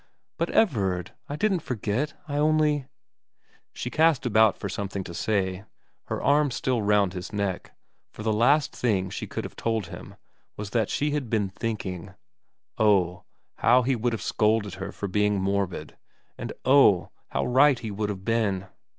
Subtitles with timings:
[0.39, 2.87] 'But Everard I didn't forget I only'
[3.75, 5.63] She cast about for something to say,
[6.05, 7.77] her arms still round his neck,
[8.09, 10.15] for the last thing she could have told him
[10.57, 12.15] was what she had been thinking
[12.79, 13.25] oh,
[13.57, 15.95] how he would have scolded her for being morbid,
[16.35, 18.65] and oh, how right he would have been